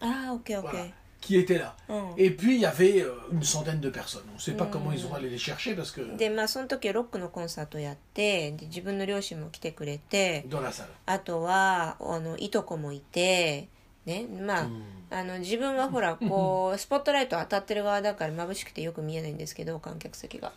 [0.00, 0.76] Ah, ok, ok
[1.23, 1.75] qui était là.
[1.89, 4.23] うん、 Et puis il y avait euh, une centaine de personnes.
[4.31, 4.69] On ne sait pas Mm.
[4.71, 10.85] comment ils ont allé les chercher parce que でまあその時はロックのコンサートやってで自分の両親も来てくれて dans la salle.
[11.05, 13.67] あとはあのいとこもいて
[14.05, 14.81] ねまあ,、 Mm.
[15.11, 20.51] あの自分はほらこうスポットライト当たってる側だから眩しくてよく見えないんですけど観客席が。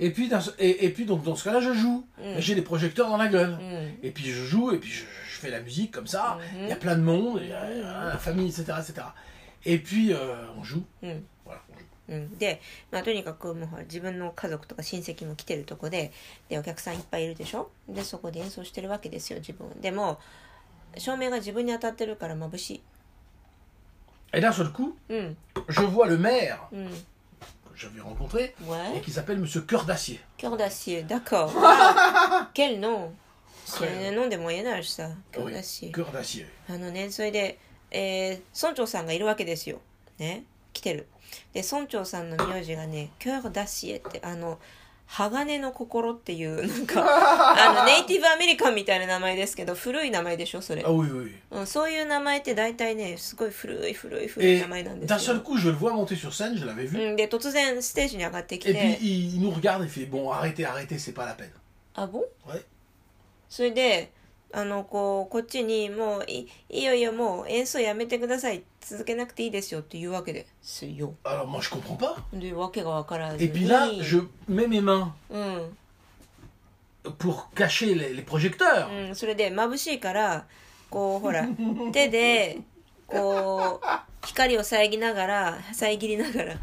[0.00, 2.04] Et puis, dans ce- et, et puis donc dans ce cas-là, je joue.
[2.18, 2.38] Mm.
[2.38, 3.50] J'ai des projecteurs dans la gueule.
[3.58, 6.38] うん、 Et puis je joue, et puis je, je fais la musique comme ça.
[6.54, 6.68] Il Mhm.
[6.68, 7.64] y a plein de monde, il y a,
[8.12, 8.78] la famille, etc.
[8.78, 9.06] etc.
[9.65, 10.83] Et puis euh, on joue.
[12.09, 16.11] うん、で、まあ、とにかくもう自分の家族とか親戚も来てるとこで
[16.49, 20.19] でお客さんいっぱいいるでしょでそこで演奏してるわけですよ自分でも
[20.97, 22.81] 照明が自分に当たってるから眩しい
[24.33, 25.37] Et d'un seul coup, うん、
[25.69, 26.95] je vois le maire うん、que
[27.77, 30.19] j'avais rencontré et ouais qui s'appelle Monsieur Cœur d'Acier.
[30.37, 32.47] cœur d'acier d'accord Wow.
[32.53, 33.13] quel nom
[33.65, 36.47] それ飲んでも言えないしさ cœur Oui, d'acier Cœur d'Acier.
[36.67, 37.57] あのねそれで、
[37.93, 39.79] えー村長さんがいるわけですよ
[40.19, 41.07] ね来てる
[41.53, 44.59] で村長さんの名字がね「キョーダシエ」ってあの
[45.05, 51.31] 鋼の心っていうなんか あのネイティブアメリカンみたいな名前ですけど古い名前でしょそれ Ah、oui, oui.
[51.51, 56.97] うん、そういう名前って大体ねすごい古い古い古い名前なんで d'un すよ seul、coup, je le vois monter sur scène, je l'avais vu.
[56.99, 61.35] うん、で突然ステージに上がってき Et puis て il, nous regarde et fait Bon, arrêtez, arrêtez, c'est pas la
[61.35, 61.51] peine.
[61.95, 62.63] あぼ Ouais.
[63.49, 64.09] それで
[64.55, 68.63] あのこうこっちにもういいいよいいよもう演奏やめてください。
[68.81, 71.15] 続けなくていいですよって言うわけですよ。
[71.23, 72.15] Alors moi, je comprends pas.
[72.33, 75.77] でわけが分からず Et に puis là, je mets mes mains うん、
[77.17, 79.07] pour cacher les, les projecteurs.
[79.07, 80.45] うん、それで眩しいから
[80.89, 81.47] こうほら
[81.91, 82.59] 手で
[83.07, 83.87] こう
[84.27, 86.55] 光を遮りながら遮りながら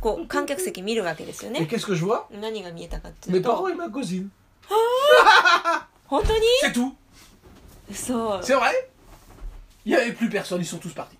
[0.00, 3.54] こう観客席見るわけですよ Et ね qu'est-ce que je vois 何が見えたかってい Mes うと。
[3.56, 4.28] Parents et ma cousine.
[6.07, 6.93] 本当に C'est tout.
[7.93, 8.71] そう C'est vrai
[9.85, 11.17] Il n'y avait plus personne, ils sont tous partis.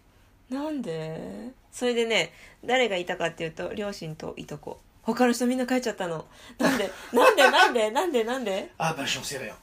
[0.49, 2.31] なんでそれでね
[2.63, 6.25] 誰がいたかっていうと両親といとこ他の人みんな帰っちゃったの
[6.59, 9.53] なんでなんでなんでなんでなんで Ah bah j'en sais rien.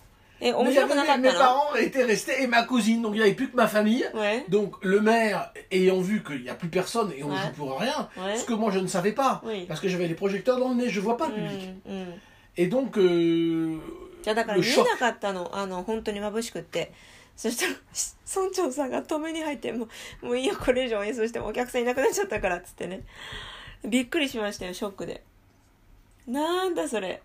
[0.42, 2.64] え Mais 面 il y 白く avait- なかっ mes たの parents étaient restés et ma
[2.64, 4.06] cousine, donc il n'y avait plus que ma famille.
[4.14, 4.44] Ouais.
[4.48, 7.36] Donc le maire, ayant vu qu'il n'y a plus personne et on Ouais.
[7.36, 8.36] joue pour rien, Ouais.
[8.36, 9.66] ce que moi je ne savais pas, Oui.
[9.68, 11.68] parce que j'avais les projecteurs dans le nez, je vois pas う le public.
[11.86, 12.20] んうん
[12.56, 13.78] Et donc euh,
[14.25, 16.91] いやだから見え.なかったのあの本当に眩しくって
[17.35, 17.71] そしたら
[18.43, 19.87] 村長さんが止めに入っても
[20.21, 23.03] うもういいよこれ以上演奏してもお客さんいなくなっちゃったからっつってね
[23.83, 25.23] びっくりしましたよショックで
[26.27, 27.21] なんだそれ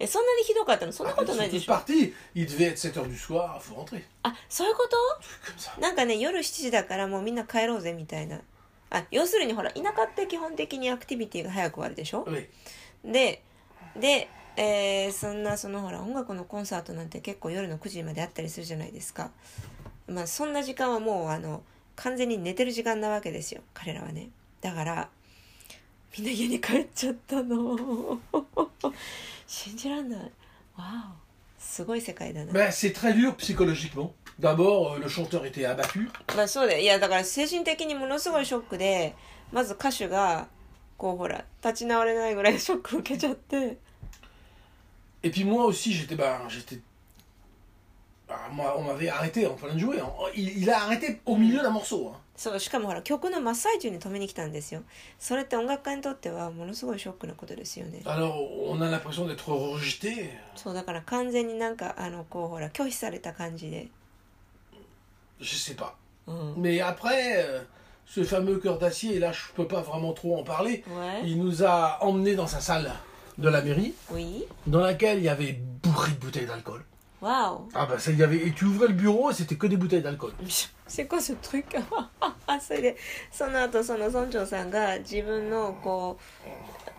[0.00, 0.90] えそんなにひどかったの？
[0.92, 2.12] そんな ah, ことないでしょ？partis.
[2.34, 4.02] Il devait être 7h du soir, faut rentrer.
[4.24, 4.88] あそういうこ
[5.76, 5.80] と？
[5.80, 8.40] なんかね夜7時だからもうみんな帰ろうぜみたいな
[8.90, 12.26] あ要するにほら田舎って基本的にアクティビティが早く終わるでしょ？
[13.04, 13.42] で
[13.94, 19.30] で、えーそんなそのほら音楽のコンサートなんて結構夜の9時まであったりするじゃないですか。
[20.06, 21.62] まあそんな時間はもうあの
[21.96, 23.62] 完全に寝てる時間なわけですよ。
[23.74, 24.28] 彼らはね。
[24.60, 25.08] だから
[26.16, 28.20] みんな家に帰っちゃったの。
[29.46, 30.20] 信じらんない。
[30.76, 31.22] わお。
[31.58, 32.52] すごい世界だな。
[32.52, 34.10] C'est très dur psychologiquement.
[34.40, 36.10] D'abord, euh, le chanteur était abattu.
[36.36, 36.78] まあそうだよ。
[36.80, 39.14] いやだから精神的にものすごいショックで
[39.52, 40.48] まず歌手が
[40.98, 43.78] こうほら立ち直れないぐらいショック受けちゃって
[45.23, 46.15] Et puis moi aussi, j'étais.
[46.15, 46.79] Ben, j'étais.
[48.29, 49.99] Ah, moi, on m'avait arrêté en train de jouer.
[50.01, 50.09] hein.
[50.35, 52.09] Il, il a arrêté au milieu d'un morceau.
[52.13, 52.19] hein.
[52.39, 54.83] そうしかもほら曲の真っ最中に止めに来たんですよ
[55.17, 58.35] それって音楽家にとってはものすごいショックなことですよね Alors,
[58.69, 60.29] on a l'impression d'être rejeté.
[60.55, 63.87] そうだから完全になんかあのこうほら拒否された感じで
[65.41, 65.93] Je sais pas.
[66.27, 67.63] うん Mais après, euh,
[68.05, 70.83] ce fameux cœur d'acier, là, je peux pas vraiment trop en parler.
[70.87, 71.21] Ouais.
[71.25, 72.91] Il nous a emmenés dans sa salle
[73.37, 76.83] de la mairie, Oui dans laquelle il y avait bourré de bouteilles d'alcool.
[77.19, 78.37] わお Ah bah ça, il y avait.
[78.45, 80.33] Et tu ouvrais le bureau et c'était que des bouteilles d'alcool.
[80.87, 81.75] C'est quoi ce truc
[82.61, 82.97] それで
[83.31, 86.17] その後その村長さんが自分のこ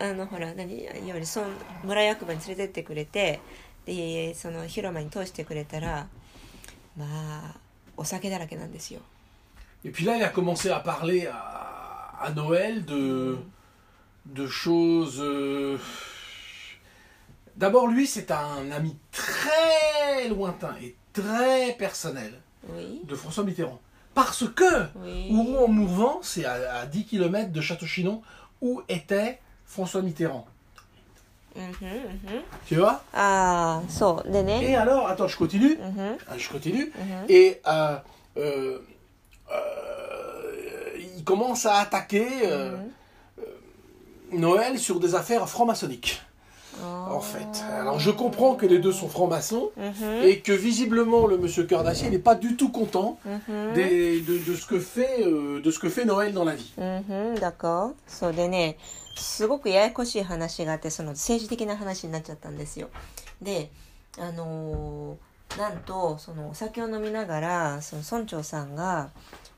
[0.01, 1.47] うあのほら何より村
[1.85, 3.41] 村役場に連れてってくれて
[3.87, 6.09] でその広間に通してくれたら
[6.97, 7.55] まあ
[7.97, 9.01] お酒だらけなんですよ
[9.85, 13.39] Et puis là, il a commencé à parler à, à Noël de,
[14.27, 15.21] de choses.
[15.21, 15.79] euh,
[17.56, 22.34] D'abord, lui, c'est un ami très lointain et très personnel
[23.04, 23.80] de François Mitterrand.
[24.14, 25.30] Parce que oui.
[25.32, 28.22] Ouron-Mourvent, c'est à, 10 km de Château-Chinon,
[28.62, 30.48] où était François Mitterrand.
[31.56, 32.42] Mhm, mhm.
[32.66, 33.04] Tu vois?
[33.14, 35.78] Ah, so, Et alors, attends, je continue.
[35.78, 36.18] Mhm.
[36.28, 36.92] Ah, je continue.
[37.30, 37.98] Et euh,
[38.38, 38.80] euh,
[41.16, 42.76] il commence à attaquer euh,
[44.32, 46.22] Noël sur des affaires franc-maçonniques.
[46.82, 47.48] En fait.
[47.80, 49.72] Alors je comprends que les deux sont francs-maçons
[50.24, 53.18] et que visiblement le monsieur Cœur d'Acier n'est pas du tout content
[53.76, 56.74] des- de, de ce que fait, euh, de ce que fait Noël dans la vie.
[56.78, 58.78] うんふんだかそうでね
[59.16, 62.90] すごくややこしい話があってその政治的な話になっちゃったんですよ
[63.42, 63.70] で
[64.18, 69.12] あのーなんとそのお酒を飲みながらその村長さんが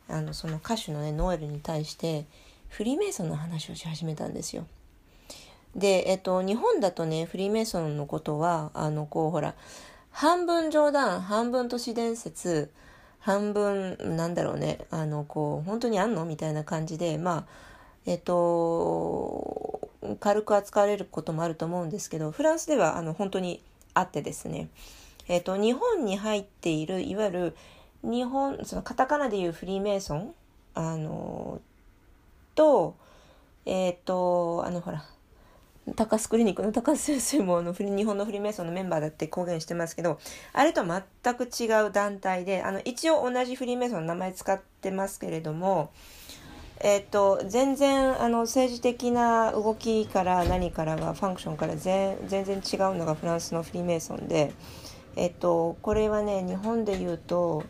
[0.10, 2.26] あのその歌手のねノエルに対して
[2.68, 4.66] フリーメイソンの話をし始めたんですよ
[5.76, 9.54] で、えっと、日本だとねフリーメイソンのことはあのこうほら
[10.12, 12.72] 半分冗談半分都市伝説
[13.20, 16.26] 半分なんだろうねあのこう本当にあんの？
[16.26, 17.76] みたいな感じでまあ
[18.08, 23.64] えっと、軽く扱われることもあると思うんですけど、フランスではあの本当に
[23.96, 24.70] あってですね、
[25.28, 27.56] えっと、日本に入っている、いわゆる
[28.04, 30.36] 日本、そのカタカナでいうフリーメイソン、
[30.76, 31.60] あの、
[32.54, 32.94] と、
[33.66, 35.04] えっと、あのほら、
[35.96, 40.20] 高須クリニックの高須先生もあの日本のフリーメイソンのメンバーだって公言してますけど
[40.54, 45.92] あれとは全く違う団体であの一応同じフリーメイソンの名前使ってますけれども
[46.82, 54.52] えっと、全然あの政治的な動きから何からがファンクションから全全然違うのがフランスのフリーメイソンで、
[55.16, 57.64] えっと、これはね日本で言うと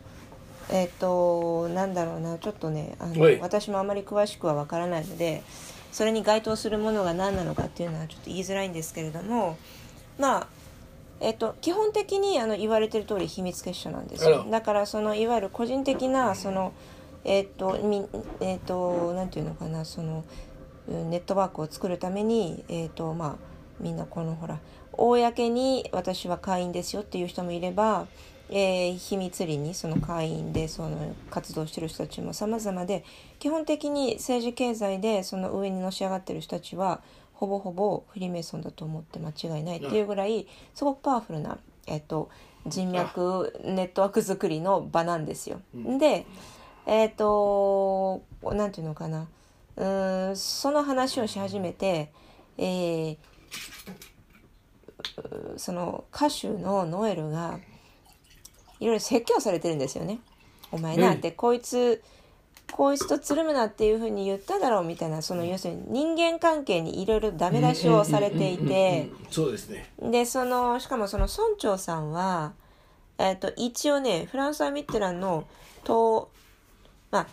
[0.70, 5.42] えっとなんだろうなちょっとねあの私もあまり詳しくは分からないので
[5.96, 9.56] それに該当するものが何なのかっていうのはちょっと言いづらいんですけれども
[10.18, 10.46] まあ
[11.20, 14.46] えっと、基本的にあの言われてる通り秘密結社なんですよ。
[14.50, 16.74] だからそのいわゆる個人的なその
[17.24, 18.06] えっ、とみ
[18.40, 20.26] えっ、となんていうのかなその
[20.86, 23.36] ネットワークを作るためにえっ、とまあ
[23.80, 24.58] みんなこのほら
[24.92, 28.06] 公に私は会員ですよっていう人もいれば、
[28.48, 33.04] えー、秘密裏にその会員でその活動してる人たちも様々で
[33.38, 37.00] 基本的に政治経済でその上にのし上がってる人たちは
[37.32, 42.30] ほぼほぼフリーメイソンだと思って間違いないっていうぐらいすごくパワフルな、えっと、
[42.66, 45.60] 人脈ネットワーク作りの場なんですよ。
[45.98, 46.26] で
[46.86, 48.22] えっ、ー、と、
[48.54, 49.28] なんていうのかな。
[49.76, 52.12] うん、その話をし始めて、
[52.56, 53.18] えー、
[55.56, 57.58] その歌手のノエルが、
[58.80, 60.18] いろいろ説教されてるんですよね。
[60.72, 62.02] お前なって、こいつ、
[62.72, 69.90] こいつとつるむなっていうふうに言っただろうみたいな、その要するに人間関係にいろいろダメ出しをされていて、そうですね。
[70.02, 72.52] で、その、しかもその村長さんは、
[73.18, 75.46] えっ、ー、と、一応ね、フランスはミッテランの
[75.84, 76.30] 党、
[77.10, 77.26] まあ、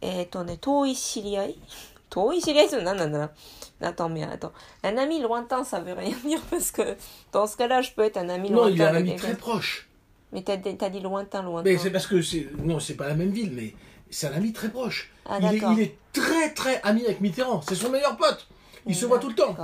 [0.00, 1.58] えっ、ー、とね、遠い知り合い？
[2.08, 3.30] 遠い知り合いって何なんだろう
[3.80, 4.52] ？Attends, mais attends.
[4.82, 6.96] Un ami lointain, ça veut rien dire parce que
[7.32, 8.92] dans ce cas-là, je peux être un ami non, lointain.
[8.92, 9.85] Non, il est un ami très proche.
[10.35, 11.69] Mais t'as as dit lointain, lointain.
[11.69, 12.47] Mais c'est parce que c'est.
[12.63, 13.73] Non, c'est pas la même ville, mais
[14.09, 15.11] c'est un ami très proche.
[15.25, 17.61] Ah, il, est, il, est, très très ami avec Mitterrand.
[17.61, 18.47] C'est son meilleur pote.
[18.85, 19.55] Il se voit tout le temps.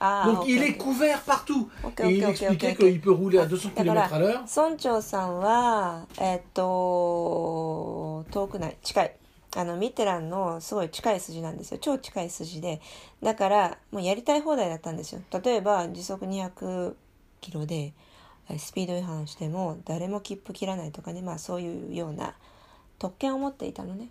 [0.00, 1.70] Ah, Donc il est couvert partout.
[2.02, 4.44] et il expliquait qu'il peut rouler à 200 km à l'heure.
[4.44, 9.16] 村長さんは、えっと、遠くない、近い。
[9.56, 11.78] あの、ミテランのすごい近い筋なんですよ。
[11.80, 12.80] 超近い筋で。
[13.22, 15.22] だから、もうやりたい放題だったんですよ。
[15.42, 16.94] 例えば、時速200
[17.40, 17.94] キロで、
[18.57, 22.35] スピード違反しても、誰も切符切らないとかね、まあそういうような
[22.99, 24.09] 特権を持っていたのね。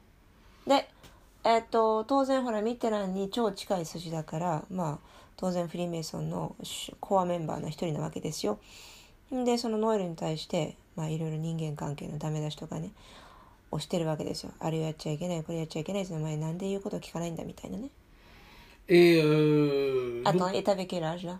[0.67, 0.89] で、
[1.45, 6.55] えっと、当然ほら、ミテランに超近い筋だから、まあ、当然フリーメイソンの
[7.01, 8.59] コアメンバーの一人なわけですよ。
[9.33, 12.93] で、そのノエルに対して、まあいろいろ人間関係のダメ出しとかね、
[13.71, 14.53] 押してるわけですよ。
[14.59, 17.91] あれやっちゃいけない、これやっちゃいけないその前なんで言うこと聞かないんだみたいなね。
[18.89, 21.39] えー、Attends, et quel âge là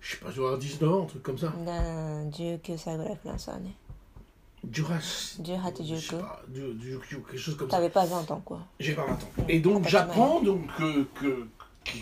[0.00, 1.52] Je sais pas, je dois avoir 19 ans, un truc comme ça.
[1.64, 3.74] 19歳ぐらいフランスはね。
[4.70, 7.92] 18, 18 je sais pas, du, du, quelque chose comme T'avais ça.
[8.00, 8.60] pas 20 ans, quoi.
[8.80, 9.18] J'ai pas 20 ans.
[9.48, 11.46] Et donc j'apprends donc que, que, que,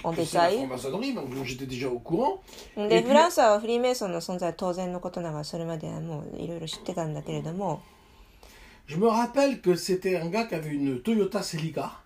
[0.03, 0.53] en que détail.
[0.55, 2.41] la franc-maçonnerie, donc j'étais déjà au courant.
[2.77, 7.83] で、フランスはフリーメイソンの存在は当然のことながら、それまではもういろいろ知ってたんだけれども。
[8.87, 12.03] Je me rappelle que c'était un gars qui avait une Toyota Celica.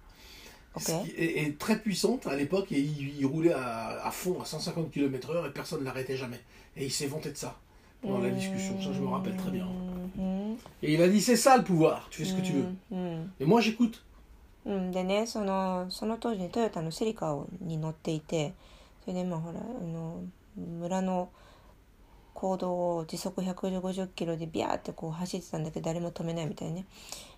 [0.75, 1.13] Okay.
[1.17, 4.93] Et, et, très puissante à l'époque et il, il roulait à, à, fond à 150
[4.93, 6.41] km/h et personne ne l'arrêtait jamais.
[6.77, 7.57] Et il s'est vanté de ça
[8.01, 9.67] pendant la discussion, ça je me rappelle très bien.
[10.83, 12.67] Et il a dit c'est ça le pouvoir, tu fais ce que tu veux.
[13.41, 14.03] Et moi j'écoute.
[14.93, 18.53] でねそのその当時にトヨタのセリカに乗っていて
[19.03, 20.21] それでまあほらあの
[20.57, 21.31] 村の
[22.35, 26.85] 行動を時速150キロでビャーってこう走ってたんだけど誰も止めないみたいなね。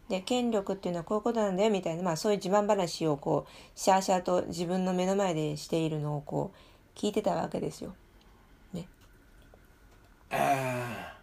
[0.09, 7.95] で権力っていうのはこういうことなんだよみたいな、まあ、そういう自慢話をこうシャーシャーと自分の目の前でしているのをこう聞いてたわけですよ。
[8.73, 8.87] ね。
[10.31, 11.15] Euh...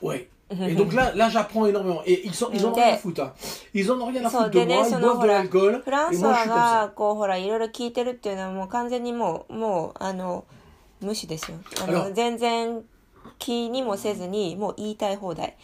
[0.00, 0.28] Ouais.
[0.50, 2.00] Et donc là, là j'apprends énormément.
[2.06, 3.22] Et ils, sont, ils en ont rien à foutre.
[3.22, 3.32] Hein.
[3.74, 5.82] Ils en ont rien à foutre de moi, ils boivent de l'alcool.
[5.84, 10.44] フランスがこうほらいろいろ聞いてるっていうのはもう完全にもうもうあの
[11.00, 11.58] 無視ですよ。
[11.82, 12.82] あの全然
[13.38, 15.56] 気にもせずにもう言いたい放題。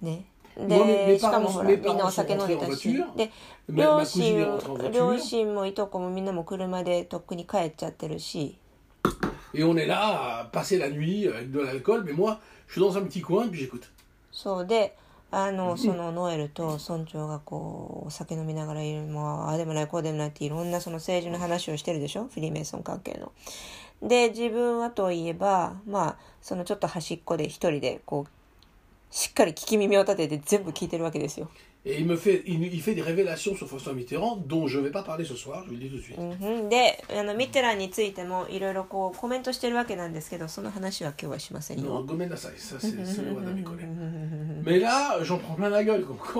[0.00, 0.26] ね。
[0.56, 2.92] で、しかもほら、みんなお酒飲んでたし。
[3.16, 3.30] で、
[3.68, 4.46] 両親、
[4.92, 8.58] 両親もいとこもみんなも車でとっくに帰っちゃってるし。
[9.52, 12.96] Et on est là à passer la nuit avec de l'alcool, mais moi, je suis dans
[12.96, 13.88] un petit coin, puis j'écoute.
[14.32, 14.96] そうで、
[15.30, 22.28] あの、 そのノエルと村長がこう、お酒飲みながらいる、もう、ああでもない、こうでもないっていろんなその政治の話をしてるでしょ？
[22.32, 23.32] フリーメイソン関係の。
[24.02, 31.48] で、自分はといえば、まあ、そのちょっと端っこで一人で、こう、しっかり聞き耳を立てて全部聞いてるわけですよ。
[36.70, 42.02] で、あの、ミテランについてもいろいろこうコメントしてるわけなんですけど、その話は今日はしませんよ。
[42.02, 42.52] ごめんなさい。
[42.56, 43.84] それはダメこれ。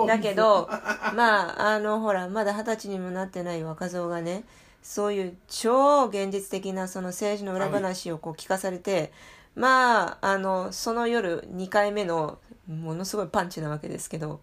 [0.06, 0.66] だけど、
[1.14, 4.44] まあ、あの、ほら、まだ二十歳にもなってない若造がね、
[4.84, 9.12] そういう超現実的なその政治の裏話をこう聞かされて、
[9.56, 14.40] まあ、あの、その夜2回目のものすごいパンチなわけですけど。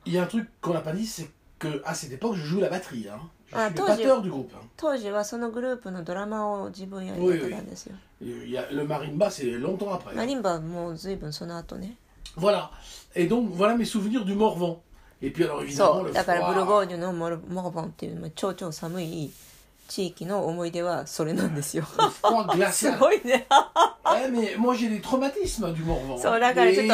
[3.53, 4.05] Ah, 当,時
[4.77, 7.97] 当時はそのグループのドラマを自分やりたんですよ。
[10.15, 11.97] マリンバもう随分その後ね。
[12.37, 12.69] Voilà.
[13.13, 14.37] Et donc, voilà mes souvenirs du、
[16.13, 19.29] だからブルゴーニュのモーヴォンっていう超超寒い。
[19.91, 21.83] 地域の思い出はそれなんですよ。
[22.71, 23.45] すごいね。
[26.21, 26.93] そうだからちょっと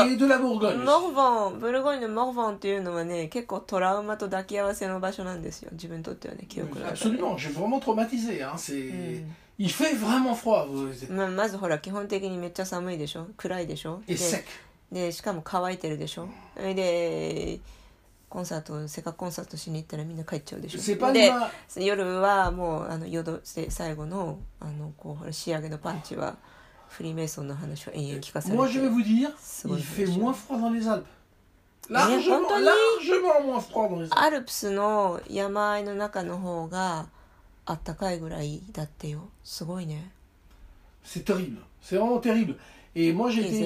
[1.01, 5.69] モーボンブルゴーニュのモーボンっていうのはね結構トラウマと抱き合わせの場所なんですよ。
[5.73, 6.89] 自分にとってはね記憶が。
[9.59, 11.11] Il fait vraiment froid.
[11.11, 13.27] ま,まずほら基本的にめっちゃ寒いでしょ？
[13.37, 14.01] 暗いでしょ？
[14.91, 17.59] で,しかも乾いてるでしょ？Et
[18.29, 21.13] コンサートセカコンサートしに行ったらみんな帰っちゃうでしょ。
[21.13, 21.31] で
[21.77, 26.35] 夜はもうあの夜最後の,あのこう仕上げのパンチは
[26.89, 28.55] フリーメイソンの話を延々聞かせて。
[28.55, 29.67] もらってもらって
[30.19, 30.71] もら
[34.71, 37.07] の山あいの中の方が
[37.65, 39.29] 暖かいぐらいだってよ。
[39.43, 40.11] すごいね。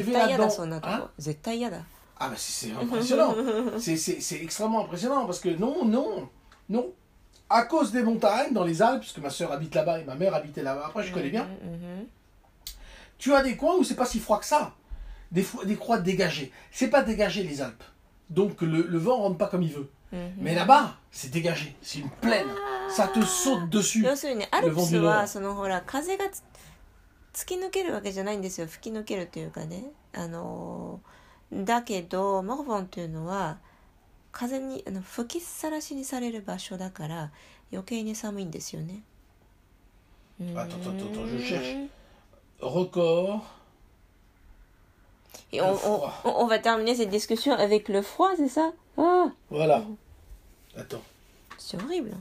[0.04, 1.10] 絶対嫌だそんなとこ。
[1.18, 1.84] 絶対嫌だ。
[2.21, 3.35] Ah bah c'est c'est impressionnant.
[3.79, 6.29] c'est, c'est, c'est extrêmement impressionnant parce que non, non,
[6.69, 6.87] non.
[7.49, 10.35] À cause des montagnes dans les Alpes, puisque ma soeur habite là-bas et ma mère
[10.35, 12.09] habitait là-bas, après je connais bien, うんうん
[13.19, 14.75] tu as des coins où c'est pas si froid que ça.
[15.33, 16.53] Des, fo- des croix dégagées.
[16.71, 17.83] C'est pas dégagé les Alpes.
[18.31, 19.89] Donc le, le vent rentre pas comme il veut.
[20.13, 21.75] うんうん Mais là-bas, c'est dégagé.
[21.83, 22.47] C'est une plaine.
[22.89, 24.03] Ça te saute dessus.
[24.05, 26.43] 要するにアルプスルヴォンデュノはそのほら風がつ
[27.35, 31.09] 突き抜けるわけじゃないんですよ吹き抜けるというかねあのー
[31.52, 33.58] だけどモルボンっていうのは
[34.32, 37.32] 風にあの吹きさらしにされる場所だから
[37.72, 39.02] 余計に寒いんですよね
[40.40, 41.90] Attends, attends, attends, je cherche.
[42.62, 43.42] Record.
[45.52, 49.84] Et on, on- on va terminer cette discussion avec le froid, c'est ça Ah, Voilà.
[50.76, 51.02] Attends.
[51.60, 52.16] c'est horrible.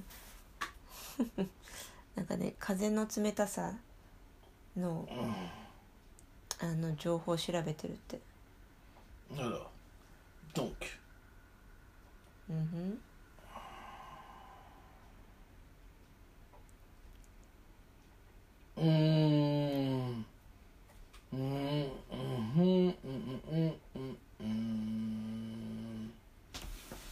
[2.16, 3.72] なんかね、風の冷たさ
[4.76, 5.08] の、
[6.60, 8.20] あの情報を調べてるって。
[9.37, 9.71] Alors.
[10.53, 10.73] Donc.
[12.49, 12.99] うんふん
[18.77, 20.25] Hum.
[21.31, 26.11] Hum, hum, hum, hum, hum, hum, hum.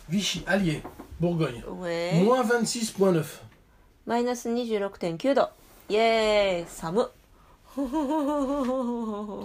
[0.10, 0.82] Vichy, Allier,
[1.20, 1.64] Bourgogne.
[1.66, 3.24] 上 Moins 26.9.
[4.06, 5.50] マイナス26.9度。
[5.90, 7.08] イエーイ寒っ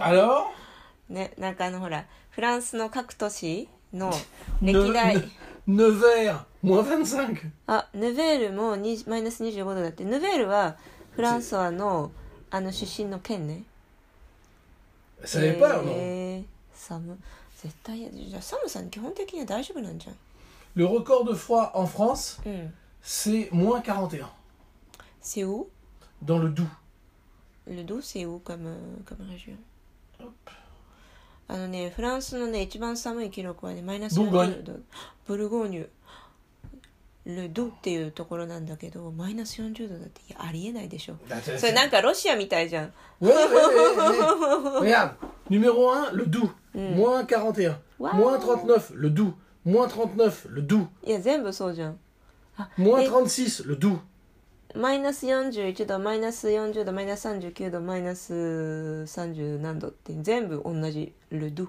[0.01, 0.45] Alors
[1.09, 4.12] ね、なんかあのほら、 フランスの各都市の
[4.60, 5.14] 歴代。
[5.68, 6.32] ヌヴェー
[7.68, 10.04] あヌヴェールもマイナス25度だって。
[10.04, 10.76] ヌヴェールは
[11.12, 12.10] フランソワの,
[12.50, 13.62] あの出身の県ね。
[15.24, 16.44] それやっぱり
[17.56, 20.16] 絶対やさに基本的には大丈夫なんじゃん。
[20.74, 21.86] Le record de froid en、
[22.44, 22.74] うん、
[31.46, 34.74] あのね、フランスのね、一番寒い記録はね、マイナス40度。
[35.26, 35.88] ブルゴーニュ、
[37.26, 41.16] ルドっていうところなんだけど、マイナス40度だってありえないでしょ。
[41.58, 42.92] それなんかロシアみたいじゃん。
[43.22, 44.92] えー、えー、ええー、え。
[44.92, 45.14] regarde、
[45.50, 45.72] numéro
[46.10, 49.32] 1、ルドゥ、モア41、モア39、ルドゥ、
[49.64, 50.86] モア39、ルドゥ。
[51.04, 51.98] いや、全部そうじゃん。
[52.76, 53.98] モア36、ルドゥ。
[54.74, 61.68] マイナス41度マイナス40度マイナス39度マイナス30何度って全部同じルドゥ.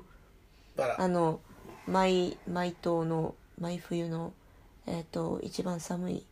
[0.97, 1.39] あの
[1.87, 4.33] 毎毎冬の毎冬の
[4.87, 6.25] えっ、と一番寒い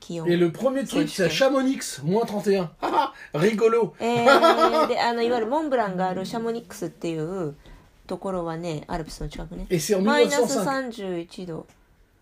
[0.00, 2.68] 気温 Et le premier truc, c'est Chamonix, moins 31.
[2.80, 3.92] Ah, ah, rigolo.
[4.00, 7.54] えー、であのいわゆるモンブランがあるシャモニックスっていう
[8.06, 11.28] ところはねアルプスの近くね Et c'est en マイナス 1905.
[11.28, 11.66] 31度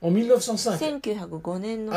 [0.03, 1.01] En 1905.
[1.01, 1.93] 1905年の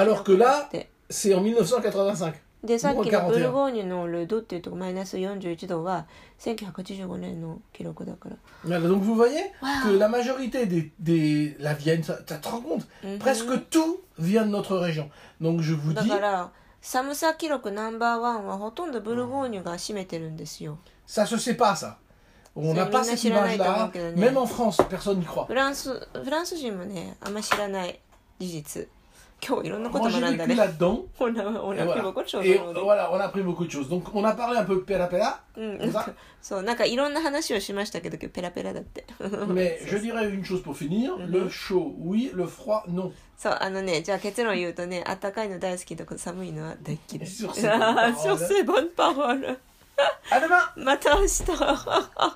[1.08, 2.34] C'est en 1985.
[2.62, 6.06] でさっきもう41のブルゴーニュのルドっていうとこマイナス41度は
[6.38, 8.36] 1985年の記録だから
[8.66, 9.92] Voilà, donc vous voyez Waouh.
[9.94, 13.18] que la majorité des, des la Vienne, ça, ça te rend compte Mhm.
[13.18, 15.08] Presque tout vient de notre région.
[15.40, 16.50] Donc je vous だ dis, から
[16.82, 20.78] 寒さ記録ナンバーワンはほとんどブルゴーニュが占めてるんですよ
[21.08, 21.96] ça se sait pas ça.
[22.56, 23.90] On n'a pas cette image-là.
[24.16, 25.46] Même en France, personne n'y croit.
[25.46, 27.98] フランスフランス人もねあんま知らない
[28.38, 28.88] 事実
[29.45, 32.01] 今日いろんなこと学んだね on a, on a voilà.
[32.01, 33.89] beaucoup de choses Et voilà, on a appris beaucoup de choses.
[33.89, 36.13] Donc, on a parlé un peu comme ça.
[36.41, 39.05] そうなんかいろんな話をしましたけどペラペラだって
[39.47, 41.15] Mais je dirais une chose pour finir.
[41.17, 42.31] Le chaud, oui.
[42.33, 43.11] Le froid, non.
[43.37, 47.27] そうあのねじゃあ結論言うとねあったかいの大好きだけど寒いのは大嫌い.
[47.27, 47.51] Sur
[48.37, 49.57] ces bonnes paroles
[50.31, 51.43] À demain また明日